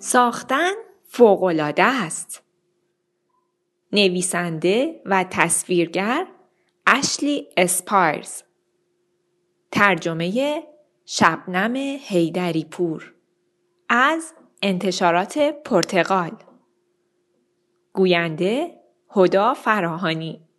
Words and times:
ساختن 0.00 0.72
فوقالعاده 1.04 1.82
است. 1.82 2.42
نویسنده 3.92 5.02
و 5.06 5.24
تصویرگر 5.30 6.26
اشلی 6.86 7.48
اسپایرز 7.56 8.42
ترجمه 9.72 10.62
شبنم 11.04 11.76
هیدری 12.00 12.64
پور. 12.64 13.14
از 13.88 14.32
انتشارات 14.62 15.38
پرتغال. 15.38 16.36
گوینده 17.92 18.80
هدا 19.10 19.54
فراهانی. 19.54 20.49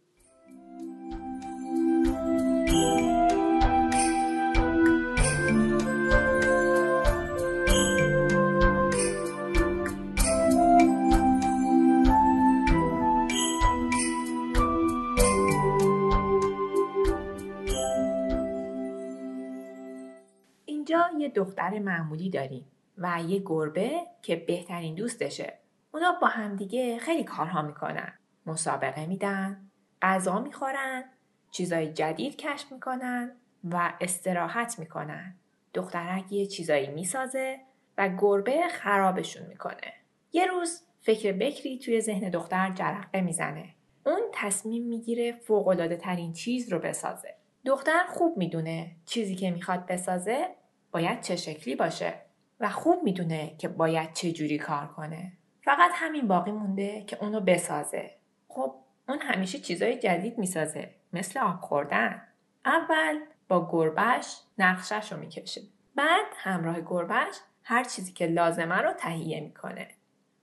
اینجا 20.82 21.10
یه 21.18 21.30
دختر 21.30 21.80
معمولی 21.80 22.30
داریم 22.30 22.72
و 22.98 23.20
یه 23.28 23.40
گربه 23.46 23.92
که 24.22 24.36
بهترین 24.36 24.96
دوستشه. 24.96 25.60
اونا 25.94 26.18
با 26.22 26.28
همدیگه 26.28 26.98
خیلی 26.98 27.24
کارها 27.24 27.62
می‌کنن. 27.62 28.14
مسابقه 28.46 29.06
میدن، 29.06 29.70
غذا 30.02 30.40
می‌خورن، 30.40 31.04
چیزای 31.52 31.94
جدید 31.94 32.36
کشف 32.36 32.72
می‌کنن 32.72 33.36
و 33.64 33.94
استراحت 34.02 34.80
می‌کنن. 34.80 35.36
دخترک 35.74 36.32
یه 36.32 36.46
چیزایی 36.46 36.88
می‌سازه 36.88 37.60
و 37.98 38.10
گربه 38.20 38.68
خرابشون 38.72 39.48
می‌کنه. 39.48 39.94
یه 40.34 40.46
روز 40.46 40.82
فکر 41.02 41.32
بکری 41.32 41.80
توی 41.80 42.02
ذهن 42.02 42.30
دختر 42.30 42.72
جرقه 42.72 43.22
می‌زنه. 43.22 43.76
اون 44.06 44.22
تصمیم 44.34 44.88
می‌گیره 44.88 45.32
فوقلاده 45.32 45.96
ترین 45.96 46.34
چیز 46.34 46.74
رو 46.74 46.80
بسازه. 46.80 47.36
دختر 47.66 48.04
خوب 48.10 48.38
می‌دونه 48.38 48.96
چیزی 49.06 49.36
که 49.36 49.52
می‌خواد 49.52 49.86
بسازه 49.86 50.61
باید 50.92 51.22
چه 51.22 51.36
شکلی 51.36 51.76
باشه 51.76 52.14
و 52.60 52.70
خوب 52.70 53.04
می‌دونه 53.04 53.56
که 53.58 53.68
باید 53.68 54.14
چه 54.14 54.32
جوری 54.32 54.58
کار 54.58 54.88
کنه. 54.88 55.32
فقط 55.64 55.92
همین 55.94 56.28
باقی 56.28 56.52
مونده 56.52 57.02
که 57.02 57.18
اونو 57.22 57.40
بسازه. 57.40 58.12
خب 58.48 58.76
اون 59.10 59.20
همیشه 59.22 59.60
چیزای 59.60 60.00
جدید 60.00 60.38
می‌سازه 60.38 60.90
مثل 61.14 61.40
آب 61.40 61.62
خوردن. 61.62 62.22
اول 62.66 63.20
با 63.48 63.70
گربش 63.72 64.38
نقشش 64.58 65.12
رو 65.12 65.20
می‌کشه. 65.20 65.62
بعد 65.96 66.26
همراه 66.38 66.82
گربش 66.82 67.36
هر 67.64 67.84
چیزی 67.84 68.14
که 68.14 68.28
لازمه 68.28 68.76
رو 68.76 68.94
تهیه 68.94 69.40
می‌کنه. 69.40 69.88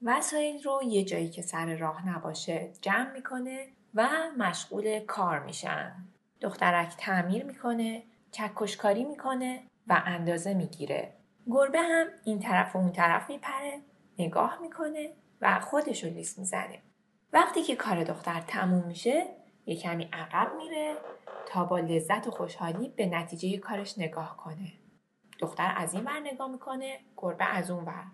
وسایل 0.03 0.63
رو 0.63 0.81
یه 0.85 1.05
جایی 1.05 1.29
که 1.29 1.43
سر 1.43 1.77
راه 1.77 2.09
نباشه 2.09 2.71
جمع 2.81 3.13
می‌کنه 3.13 3.67
و 3.95 4.09
مشغول 4.39 5.01
کار 5.01 5.39
میشن. 5.39 5.93
دخترک 6.41 6.95
تعمیر 6.99 7.45
می‌کنه، 7.45 8.03
چکشکاری 8.31 9.05
می‌کنه 9.05 9.63
و 9.89 10.03
اندازه 10.07 10.55
می‌گیره. 10.55 11.13
گربه 11.47 11.81
هم 11.81 12.07
این 12.25 12.39
طرف 12.39 12.77
و 12.77 12.79
اون 12.79 12.93
طرف 12.93 13.31
میپره، 13.31 13.81
نگاه 14.19 14.59
می‌کنه 14.63 15.11
و 15.41 15.61
خودش 15.61 16.05
رو 16.05 16.11
لیست 16.11 16.39
می‌زنه. 16.39 16.79
وقتی 17.33 17.63
که 17.63 17.77
کار 17.77 18.05
دختر 18.05 18.41
تموم 18.41 18.85
میشه، 18.85 19.27
یه 19.67 19.77
کمی 19.77 20.09
عقب 20.13 20.53
میره 20.57 20.95
تا 21.47 21.65
با 21.65 21.79
لذت 21.79 22.27
و 22.27 22.31
خوشحالی 22.31 22.89
به 22.89 23.07
نتیجه 23.07 23.59
کارش 23.59 23.99
نگاه 23.99 24.37
کنه. 24.37 24.73
دختر 25.39 25.75
از 25.77 25.95
این 25.95 26.05
ور 26.05 26.21
نگاه 26.21 26.51
می‌کنه، 26.51 26.99
گربه 27.17 27.45
از 27.45 27.71
اون 27.71 27.85
ور. 27.85 28.05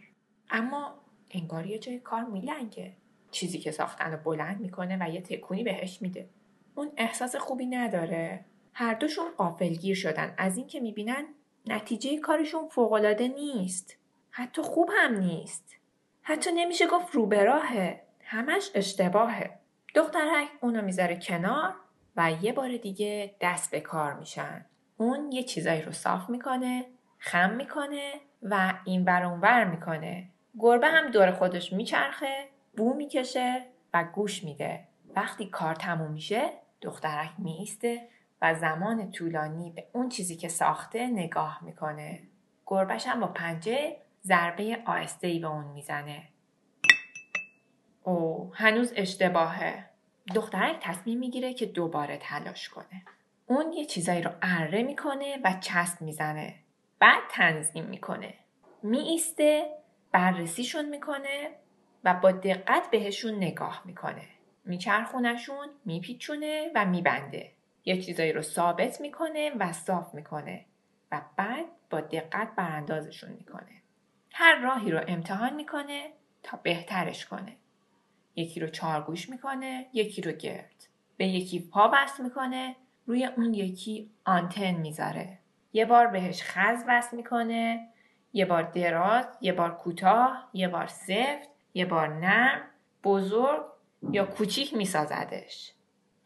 اما 0.50 0.94
انگار 1.30 1.66
یه 1.66 1.78
جای 1.78 1.98
کار 1.98 2.24
میلنگه. 2.24 2.92
چیزی 3.30 3.58
که 3.58 3.70
ساختن 3.70 4.12
رو 4.12 4.16
بلند 4.16 4.60
می‌کنه 4.60 4.98
و 5.00 5.10
یه 5.10 5.20
تکونی 5.20 5.64
بهش 5.64 6.02
میده. 6.02 6.28
اون 6.74 6.92
احساس 6.96 7.36
خوبی 7.36 7.66
نداره. 7.66 8.44
هر 8.72 8.94
دوشون 8.94 9.30
قافلگیر 9.36 9.96
شدن 9.96 10.34
از 10.38 10.56
اینکه 10.56 10.80
می‌بینن 10.80 11.24
نتیجه 11.66 12.18
کارشون 12.18 12.68
فوقالعاده 12.68 13.28
نیست. 13.28 13.96
حتی 14.30 14.62
خوب 14.62 14.90
هم 14.98 15.18
نیست. 15.18 15.76
حتی 16.22 16.52
نمیشه 16.52 16.86
گفت 16.86 17.14
رو 17.14 17.30
راهه. 17.30 18.02
همش 18.24 18.70
اشتباهه. 18.74 19.58
دخترک 19.94 20.48
اونو 20.60 20.82
می‌ذاره 20.82 21.16
کنار 21.16 21.74
و 22.16 22.32
یه 22.42 22.52
بار 22.52 22.76
دیگه 22.76 23.34
دست 23.40 23.70
به 23.70 23.80
کار 23.80 24.14
میشن. 24.14 24.64
اون 24.96 25.32
یه 25.32 25.42
چیزایی 25.42 25.82
رو 25.82 25.92
صاف 25.92 26.30
می‌کنه، 26.30 26.84
خم 27.18 27.50
می‌کنه 27.50 28.12
و 28.42 28.74
این 28.84 29.04
بر 29.04 29.24
اونور 29.24 29.64
می‌کنه. 29.64 30.28
گربه 30.58 30.88
هم 30.88 31.10
دور 31.10 31.30
خودش 31.30 31.72
میچرخه، 31.72 32.48
بو 32.76 32.94
می‌کشه 32.94 33.66
و 33.94 34.04
گوش 34.04 34.44
میده. 34.44 34.88
وقتی 35.16 35.46
کار 35.46 35.74
تموم 35.74 36.10
میشه 36.10 36.50
دخترک 36.80 37.30
میسته 37.38 38.08
و 38.44 38.54
زمان 38.54 39.10
طولانی 39.10 39.70
به 39.70 39.86
اون 39.92 40.08
چیزی 40.08 40.36
که 40.36 40.48
ساخته 40.48 41.06
نگاه 41.06 41.58
می‌کنه. 41.62 42.20
گربش 42.66 43.06
هم 43.06 43.20
با 43.20 43.26
پنجه 43.26 43.96
ضربه 44.24 44.82
آهسته 44.86 45.26
ای 45.26 45.38
به 45.38 45.46
اون 45.46 45.64
می‌زنه. 45.64 46.22
او 48.02 48.50
هنوز 48.54 48.92
اشتباهه. 48.96 49.84
دخترک 50.34 50.76
تصمیم 50.80 51.18
می‌گیره 51.18 51.54
که 51.54 51.66
دوباره 51.66 52.18
تلاش 52.18 52.68
کنه. 52.68 53.02
اون 53.46 53.72
یه 53.72 53.84
چیزایی 53.84 54.22
رو 54.22 54.30
اره 54.42 54.82
می‌کنه 54.82 55.38
و 55.44 55.52
چسب 55.60 56.02
می‌زنه. 56.02 56.54
بعد 56.98 57.22
تنظیم 57.30 57.84
می‌کنه. 57.84 58.34
میایسته 58.82 59.66
بررسیشون 60.12 60.88
می‌کنه 60.88 61.50
و 62.04 62.14
با 62.14 62.32
دقت 62.32 62.90
بهشون 62.90 63.34
نگاه 63.34 63.82
می‌کنه. 63.84 64.22
میچرخونشون، 64.64 65.68
میپیچونه 65.84 66.70
و 66.74 66.86
میبنده. 66.86 67.50
یه 67.84 68.02
چیزایی 68.02 68.32
رو 68.32 68.42
ثابت 68.42 69.00
می‌کنه 69.00 69.52
و 69.58 69.72
صاف 69.72 70.14
می‌کنه 70.14 70.64
و 71.12 71.22
بعد 71.36 71.64
با 71.90 72.00
دقت 72.00 72.54
براندازشون 72.56 73.30
می‌کنه. 73.30 73.82
هر 74.32 74.60
راهی 74.60 74.90
رو 74.90 75.00
امتحان 75.08 75.54
می‌کنه 75.54 76.12
تا 76.42 76.58
بهترش 76.62 77.26
کنه. 77.26 77.56
یکی 78.36 78.60
رو 78.60 78.66
چارگوش 78.66 79.28
می‌کنه، 79.28 79.86
یکی 79.92 80.22
رو 80.22 80.32
گرد. 80.32 80.88
به 81.16 81.26
یکی 81.26 81.60
پا 81.60 81.88
بست 81.88 82.20
می‌کنه، 82.20 82.76
روی 83.06 83.24
اون 83.24 83.54
یکی 83.54 84.10
آنتن 84.24 84.74
می‌ذاره. 84.74 85.38
یه 85.72 85.84
بار 85.84 86.06
بهش 86.06 86.42
خز 86.42 86.84
وصل 86.88 87.16
می‌کنه، 87.16 87.88
یه 88.32 88.44
بار 88.44 88.62
دراز، 88.62 89.26
یه 89.40 89.52
بار 89.52 89.76
کوتاه، 89.76 90.50
یه 90.52 90.68
بار 90.68 90.86
سفت، 90.86 91.48
یه 91.74 91.84
بار 91.84 92.08
نرم، 92.08 92.60
بزرگ 93.04 93.64
یا 94.10 94.24
کوچیک 94.24 94.74
میسازدش. 94.74 95.73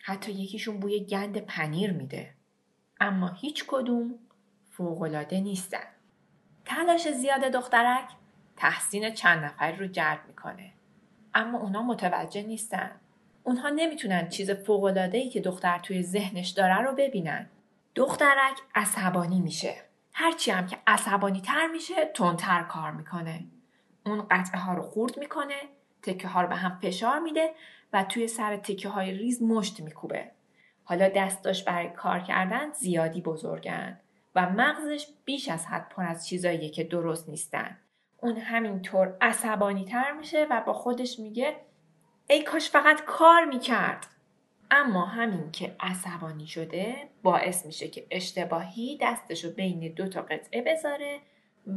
حتی 0.09 0.33
یکیشون 0.33 0.81
بوی 0.81 1.01
گند 1.01 1.39
پنیر 1.39 1.93
میده. 1.93 2.35
اما 3.01 3.29
هیچ 3.29 3.65
کدوم 3.67 4.15
فوقالعاده 4.71 5.41
نیستن. 5.41 5.87
تلاش 6.65 7.09
زیاد 7.09 7.41
دخترک 7.41 8.09
تحسین 8.57 9.11
چند 9.11 9.45
نفر 9.45 9.73
رو 9.73 9.87
جلب 9.87 10.21
می‌کنه. 10.29 10.73
اما 11.35 11.59
اونا 11.59 11.83
متوجه 11.83 12.43
نیستن. 12.43 12.91
اونها 13.43 13.69
نمی‌تونن 13.69 14.29
چیز 14.29 14.51
فوقالعاده‌ای 14.51 15.29
که 15.29 15.41
دختر 15.41 15.79
توی 15.79 16.03
ذهنش 16.03 16.49
داره 16.49 16.81
رو 16.81 16.95
ببینن. 16.95 17.49
دخترک 17.95 18.59
عصبانی 18.75 19.41
میشه. 19.41 19.75
هرچی 20.13 20.51
هم 20.51 20.67
که 20.67 20.79
عصبانی 20.87 21.41
تر 21.41 21.67
میشه 21.67 22.05
تندتر 22.15 22.63
کار 22.63 22.91
می‌کنه. 22.91 23.45
اون 24.07 24.27
قطعه 24.31 24.61
ها 24.61 24.75
رو 24.75 24.83
خورد 24.83 25.19
می‌کنه 25.19 25.61
تکه 26.03 26.29
ها 26.29 26.43
رو 26.43 26.49
به 26.49 26.57
هم 26.57 26.79
فشار 26.83 27.19
میده 27.19 27.51
و 27.93 28.05
توی 28.05 28.29
سر 28.29 28.57
تکه 28.57 28.89
های 28.89 29.11
ریز 29.11 29.43
مشت 29.43 29.81
میکوبه. 29.81 30.31
حالا 30.85 31.09
دستاش 31.09 31.65
برای 31.65 31.89
کار 31.89 32.21
کردن 32.21 32.73
زیادی 32.73 33.21
بزرگن 33.21 34.01
و 34.35 34.51
مغزش 34.51 35.07
بیش 35.25 35.49
از 35.49 35.67
حد 35.67 35.89
پر 35.89 36.05
از 36.05 36.29
چیزاییه 36.29 36.69
که 36.71 36.85
درست 36.85 37.29
نیستن. 37.29 37.77
اون 38.17 38.37
همینطور 38.37 39.17
عصبانی 39.21 39.85
تر 39.85 40.13
میشه 40.13 40.47
و 40.51 40.63
با 40.67 40.73
خودش 40.73 41.19
میگه 41.19 41.57
ای 42.31 42.43
کاش 42.43 42.71
فقط 42.71 43.05
کار 43.05 43.45
می‌کرد 43.45 44.07
اما 44.71 45.07
همین 45.07 45.51
که 45.51 45.77
عصبانی 45.81 46.47
شده 46.47 46.95
باعث 47.23 47.67
میشه 47.67 47.89
که 47.89 48.07
اشتباهی 48.11 48.99
دستشو 49.03 49.55
بین 49.55 49.93
دو 49.93 50.09
تا 50.09 50.23
قطعه 50.23 50.63
بذاره 50.63 51.19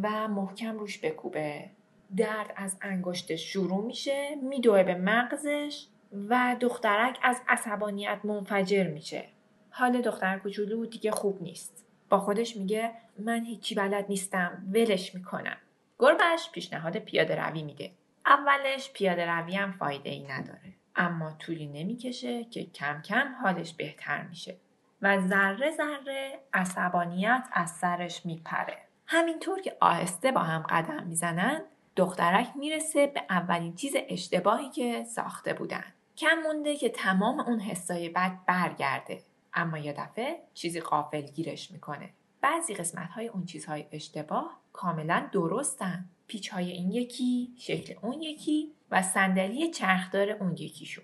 و 0.04 0.28
محکم 0.28 0.80
روش 0.80 1.00
بکوبه 1.00 1.70
درد 2.18 2.54
از 2.56 2.78
انگشتش 2.82 3.54
شروع 3.54 3.86
میشه 3.86 4.36
میدوه 4.36 4.84
به 4.84 4.96
مغزش 4.96 5.88
و 6.30 6.56
دخترک 6.60 7.20
از 7.22 7.42
عصبانیت 7.48 8.20
منفجر 8.24 8.88
میشه. 8.88 9.26
حال 9.70 10.02
دختر 10.02 10.38
کوچولو 10.38 10.86
دیگه 10.86 11.12
خوب 11.12 11.42
نیست. 11.42 11.86
با 12.10 12.20
خودش 12.20 12.58
میگه 12.58 12.92
من 13.20 13.46
هیچی 13.46 13.76
بلد 13.76 14.06
نیستم 14.10 14.64
ولش 14.74 15.16
می‌کنم. 15.16 15.58
گربش 16.00 16.50
پیشنهاد 16.52 16.98
پیاده 16.98 17.36
روی 17.36 17.64
میده. 17.64 17.92
اولش 18.26 18.92
پیاده 18.94 19.26
روی 19.26 19.56
هم 19.56 19.72
فایده 19.72 20.10
ای 20.10 20.24
نداره. 20.24 20.74
اما 20.96 21.32
طولی 21.32 21.68
نمی‌کشه 21.68 22.44
که 22.44 22.66
کم 22.66 23.02
کم 23.02 23.36
حالش 23.44 23.74
بهتر 23.74 24.24
میشه. 24.24 24.58
و 25.02 25.20
ذره 25.28 25.72
ذره 25.72 26.40
عصبانیت 26.54 27.44
از 27.52 27.70
سرش 27.70 28.26
میپره. 28.26 28.78
همینطور 29.06 29.62
که 29.62 29.78
آهسته 29.80 30.32
با 30.32 30.42
هم 30.42 30.62
قدم 30.70 31.04
می‌زنن 31.04 31.62
دخترک 31.96 32.48
می‌رسه 32.56 33.08
به 33.08 33.22
اولین 33.30 33.76
چیز 33.76 33.96
اشتباهی 34.10 34.70
که 34.70 35.04
ساخته 35.04 35.54
بودن. 35.54 35.84
کم 36.22 36.42
مونده 36.44 36.76
که 36.76 36.90
تمام 36.90 37.40
اون 37.40 37.60
حسای 37.60 38.10
بد 38.10 38.38
برگرده. 38.48 39.24
اما 39.54 39.78
یه 39.78 39.94
دفعه 39.94 40.40
چیزی 40.54 40.80
قافل 40.80 41.22
گیرش 41.22 41.72
می‌کنه. 41.72 42.10
بعضی 42.42 42.74
قسمت 42.74 43.10
های 43.10 43.28
اون 43.28 43.46
چیزهای 43.46 43.86
اشتباه 43.92 44.62
کاملا 44.74 45.30
درستن. 45.32 46.10
پیچ 46.28 46.50
های 46.50 46.72
این 46.72 46.92
یکی 46.92 47.54
شکل 47.58 47.96
اون 48.02 48.22
یکی 48.22 48.72
و 48.92 49.02
صندلی 49.02 49.72
چرخدار 49.72 50.30
اون 50.30 50.52
یکیشون. 50.52 51.04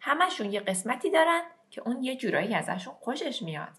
همشون 0.00 0.52
یه 0.52 0.60
قسمتی 0.60 1.10
دارن 1.10 1.42
که 1.70 1.80
اون 1.80 2.04
یه 2.04 2.16
جورایی 2.16 2.54
ازشون 2.54 2.94
خوشش 2.94 3.42
میاد. 3.42 3.72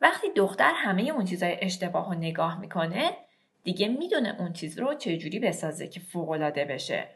وقتی 0.00 0.32
دختر 0.36 0.72
همه 0.74 1.02
اون 1.02 1.24
چیزهای 1.24 1.56
اشتباه 1.60 2.08
رو 2.08 2.14
نگاه 2.14 2.60
می‌کنه 2.60 3.16
دیگه 3.62 3.88
می‌دونه 3.88 4.36
اون 4.38 4.52
چیز 4.52 4.78
رو 4.78 4.94
چجوری 4.94 5.38
بسازه 5.38 5.88
که 5.88 6.00
فوقالعاده 6.00 6.64
بشه. 6.64 7.08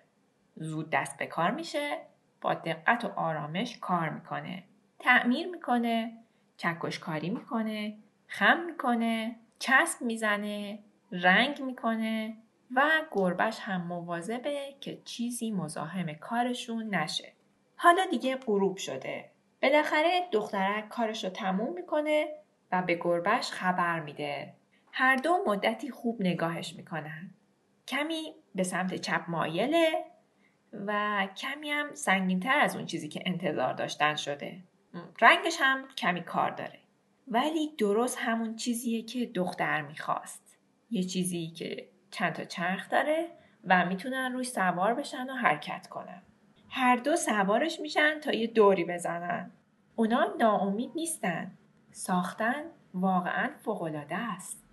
زود 0.57 0.91
دست 0.91 1.19
به 1.19 1.27
کار 1.27 1.51
میشه. 1.51 1.99
با 2.41 2.55
دقت 2.55 3.05
و 3.05 3.09
آرامش 3.17 3.79
کار 3.79 4.09
می‌کنه. 4.09 4.65
تعمیر 4.99 5.47
می‌کنه 5.47 6.13
چکش 6.57 6.99
کاری 6.99 7.31
می‌کنه 7.31 7.97
خم 8.27 8.65
می‌کنه 8.67 9.37
چسب 9.59 10.03
می‌زنه 10.03 10.79
رنگ 11.13 11.63
می‌کنه 11.63 12.37
و 12.75 12.91
گربش 13.13 13.59
هم 13.61 13.87
مواظبه 13.87 14.75
که 14.81 15.03
چیزی 15.05 15.51
مزاحم 15.51 16.13
کارشون 16.15 16.95
نشه. 16.95 17.33
حالا 17.77 18.07
دیگه 18.11 18.37
غروب 18.37 18.77
شده. 18.77 19.31
بالاخره 19.63 20.29
دخترک 20.33 20.89
کارش 20.89 21.25
رو 21.25 21.31
تموم 21.31 21.75
می‌کنه 21.75 22.27
و 22.73 22.83
به 22.83 22.95
گربش 22.95 23.51
خبر 23.51 24.01
میده. 24.01 24.55
هر 24.93 25.17
دو 25.17 25.39
مدتی 25.47 25.91
خوب 25.91 26.17
نگاهش 26.21 26.75
می‌کنن. 26.75 27.31
کمی 27.89 28.35
به 28.55 28.63
سمت 28.63 28.95
چپ 28.95 29.25
مایله 29.29 30.05
و 30.73 31.27
کمی 31.37 31.71
هم 31.71 31.95
سنگینتر 31.95 32.61
از 32.61 32.77
اون 32.77 32.87
چیزی 32.87 33.09
که 33.09 33.23
انتظار 33.27 33.73
داشتن 33.73 34.15
شده. 34.15 34.63
رنگش 35.21 35.57
هم 35.61 35.89
کمی 35.89 36.23
کار 36.23 36.51
داره. 36.51 36.79
ولی 37.29 37.77
درست 37.79 38.19
همون 38.21 38.57
چیزیه 38.57 39.03
که 39.03 39.27
دختر 39.27 39.83
می‌خواست. 39.83 40.59
یه 40.91 41.03
چیزی 41.03 41.47
که 41.47 41.89
چند 42.11 42.33
تا 42.33 42.45
چرخ 42.45 42.91
داره 42.91 43.29
و 43.65 43.87
می‌تونن 43.87 44.33
روش 44.33 44.49
سوار 44.49 44.95
بشن 44.95 45.31
و 45.31 45.35
حرکت 45.35 45.87
کنن. 45.87 46.23
هر 46.71 46.97
دو 46.97 47.17
سوارش 47.17 47.81
میشن 47.81 48.21
تا 48.21 48.33
یه 48.33 48.47
دوری 48.47 48.85
بزنن. 48.85 49.51
اونا 49.97 50.35
ناامید 50.39 50.91
نیستن. 50.95 51.59
ساختن 51.93 52.63
واقعا 52.95 53.51
فوقالعاده 53.65 54.17
است. 54.17 54.65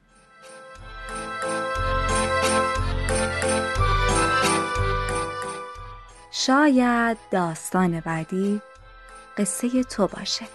شاید 6.45 7.17
داستان 7.31 7.99
بعدی 7.99 8.61
قصه 9.37 9.83
تو 9.83 10.07
باشه. 10.07 10.45